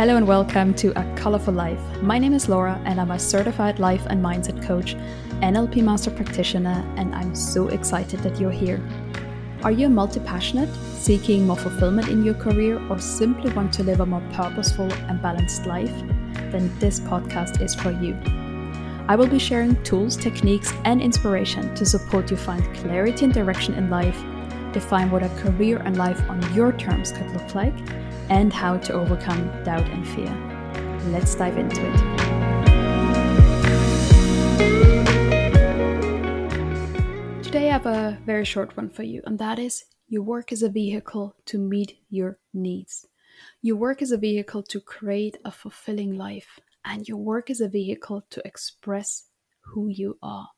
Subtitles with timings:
[0.00, 1.78] Hello and welcome to A Colorful Life.
[2.00, 4.94] My name is Laura and I'm a certified life and mindset coach,
[5.42, 8.82] NLP master practitioner, and I'm so excited that you're here.
[9.62, 14.00] Are you multi passionate, seeking more fulfillment in your career, or simply want to live
[14.00, 15.92] a more purposeful and balanced life?
[16.50, 18.16] Then this podcast is for you.
[19.06, 23.74] I will be sharing tools, techniques, and inspiration to support you find clarity and direction
[23.74, 24.18] in life,
[24.72, 27.74] define what a career and life on your terms could look like
[28.30, 30.32] and how to overcome doubt and fear.
[31.10, 31.96] Let's dive into it.
[37.42, 40.62] Today, I have a very short one for you, and that is your work is
[40.62, 43.06] a vehicle to meet your needs.
[43.62, 47.68] Your work is a vehicle to create a fulfilling life, and your work is a
[47.68, 49.24] vehicle to express
[49.62, 50.48] who you are.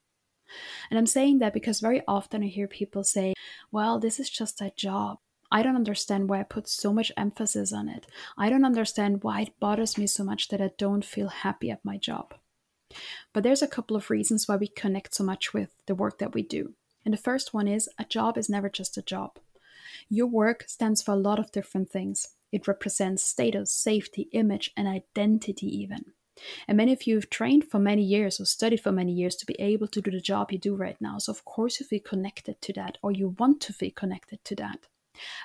[0.91, 3.33] And I'm saying that because very often I hear people say,
[3.71, 5.19] well, this is just a job.
[5.53, 8.07] I don't understand why I put so much emphasis on it.
[8.39, 11.85] I don't understand why it bothers me so much that I don't feel happy at
[11.85, 12.33] my job.
[13.35, 16.33] But there's a couple of reasons why we connect so much with the work that
[16.33, 16.73] we do.
[17.05, 19.39] And the first one is a job is never just a job.
[20.09, 22.29] Your work stands for a lot of different things.
[22.51, 26.13] It represents status, safety, image, and identity, even.
[26.67, 29.47] And many of you have trained for many years or studied for many years to
[29.47, 31.19] be able to do the job you do right now.
[31.19, 34.55] So, of course, you feel connected to that, or you want to feel connected to
[34.57, 34.87] that.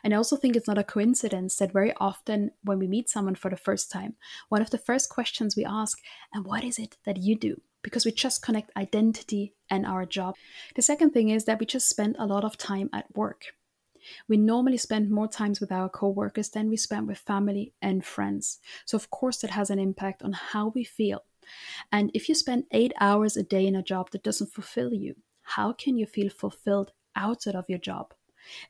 [0.04, 3.36] And I also think it's not a coincidence that very often when we meet someone
[3.36, 4.16] for the first time,
[4.50, 6.00] one of the first questions we ask,
[6.34, 7.62] and what is it that you do?
[7.82, 10.36] Because we just connect identity and our job.
[10.76, 13.54] The second thing is that we just spend a lot of time at work.
[14.28, 18.60] We normally spend more times with our coworkers than we spend with family and friends.
[18.86, 21.24] So, of course, that has an impact on how we feel.
[21.92, 25.16] And if you spend eight hours a day in a job that doesn't fulfill you,
[25.42, 28.14] how can you feel fulfilled outside of your job?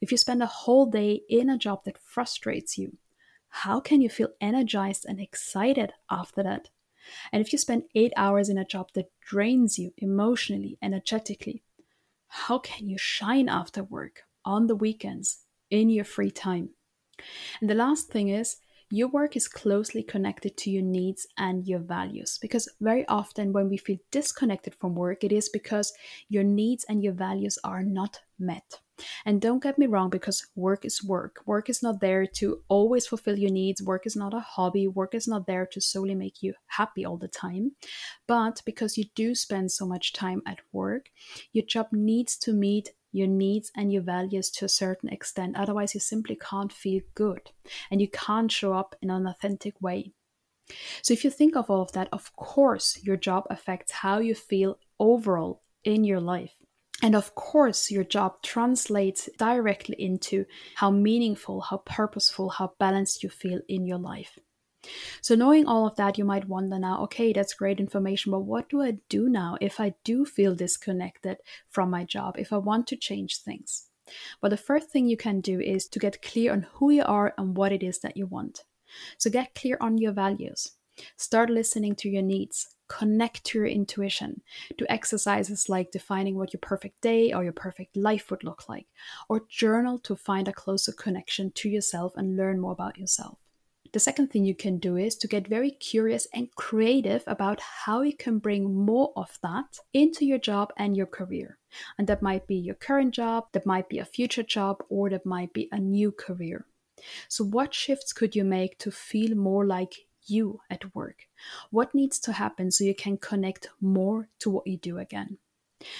[0.01, 2.97] If you spend a whole day in a job that frustrates you,
[3.49, 6.69] how can you feel energized and excited after that?
[7.31, 11.63] And if you spend eight hours in a job that drains you emotionally, energetically,
[12.27, 16.69] how can you shine after work, on the weekends, in your free time?
[17.61, 18.57] And the last thing is,
[18.89, 23.69] your work is closely connected to your needs and your values because very often when
[23.69, 25.93] we feel disconnected from work, it is because
[26.29, 28.79] your needs and your values are not met.
[29.25, 31.41] And don't get me wrong, because work is work.
[31.45, 33.81] Work is not there to always fulfill your needs.
[33.81, 34.87] Work is not a hobby.
[34.87, 37.73] Work is not there to solely make you happy all the time.
[38.27, 41.09] But because you do spend so much time at work,
[41.53, 45.57] your job needs to meet your needs and your values to a certain extent.
[45.57, 47.51] Otherwise, you simply can't feel good
[47.91, 50.13] and you can't show up in an authentic way.
[51.01, 54.35] So, if you think of all of that, of course, your job affects how you
[54.35, 56.55] feel overall in your life.
[57.01, 60.45] And of course, your job translates directly into
[60.75, 64.39] how meaningful, how purposeful, how balanced you feel in your life.
[65.21, 68.69] So, knowing all of that, you might wonder now okay, that's great information, but what
[68.69, 71.37] do I do now if I do feel disconnected
[71.69, 73.87] from my job, if I want to change things?
[74.41, 77.33] Well, the first thing you can do is to get clear on who you are
[77.37, 78.63] and what it is that you want.
[79.17, 80.71] So, get clear on your values.
[81.15, 84.41] Start listening to your needs connect to your intuition,
[84.77, 88.87] do exercises like defining what your perfect day or your perfect life would look like,
[89.29, 93.37] or journal to find a closer connection to yourself and learn more about yourself.
[93.93, 98.01] The second thing you can do is to get very curious and creative about how
[98.01, 101.57] you can bring more of that into your job and your career.
[101.97, 105.25] And that might be your current job, that might be a future job, or that
[105.25, 106.65] might be a new career.
[107.29, 111.27] So, what shifts could you make to feel more like you at work?
[111.69, 115.37] What needs to happen so you can connect more to what you do again?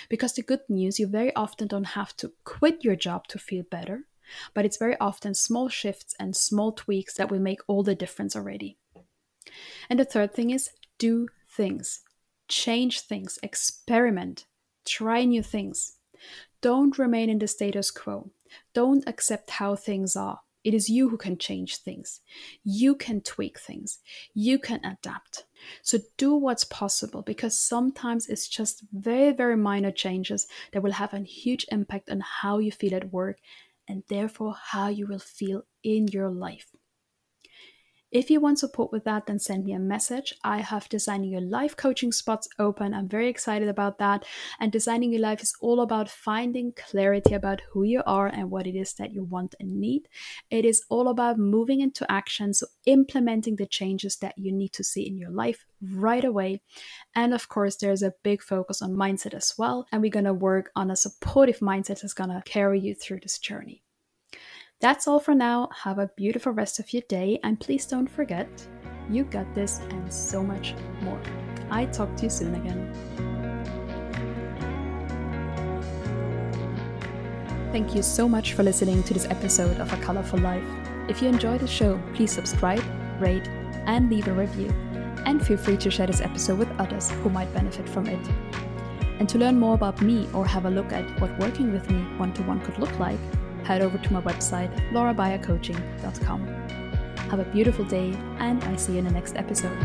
[0.10, 3.64] Because the good news, you very often don't have to quit your job to feel
[3.70, 4.08] better,
[4.54, 8.36] but it's very often small shifts and small tweaks that will make all the difference
[8.36, 8.78] already.
[9.90, 12.02] And the third thing is do things,
[12.48, 14.46] change things, experiment,
[14.86, 15.98] try new things.
[16.62, 18.32] Don't remain in the status quo.
[18.74, 20.40] Don't accept how things are.
[20.64, 22.20] It is you who can change things.
[22.64, 24.00] You can tweak things.
[24.34, 25.46] You can adapt.
[25.82, 31.14] So do what's possible because sometimes it's just very, very minor changes that will have
[31.14, 33.38] a huge impact on how you feel at work
[33.88, 36.68] and therefore how you will feel in your life.
[38.10, 40.34] If you want support with that, then send me a message.
[40.42, 42.94] I have Designing Your Life coaching spots open.
[42.94, 44.24] I'm very excited about that.
[44.62, 48.66] And Designing Your Life is all about finding clarity about who you are and what
[48.66, 50.08] it is that you want and need.
[50.50, 54.86] It is all about moving into action, so implementing the changes that you need to
[54.86, 56.62] see in your life right away.
[57.14, 59.86] And of course, there's a big focus on mindset as well.
[59.92, 63.20] And we're going to work on a supportive mindset that's going to carry you through
[63.20, 63.84] this journey.
[64.80, 65.70] That's all for now.
[65.84, 68.48] Have a beautiful rest of your day, and please don't forget
[69.10, 71.20] You got this and so much more.
[71.72, 72.94] I talk to you soon again.
[77.72, 80.64] Thank you so much for listening to this episode of A Colorful Life.
[81.08, 82.84] If you enjoyed the show, please subscribe,
[83.20, 83.48] rate,
[83.86, 84.70] and leave a review.
[85.26, 88.28] And feel free to share this episode with others who might benefit from it.
[89.20, 92.00] And to learn more about me or have a look at what working with me
[92.18, 93.20] one to one could look like,
[93.68, 96.48] head over to my website, laurabeyercoaching.com.
[97.30, 99.78] Have a beautiful day, and I see you in the next episode.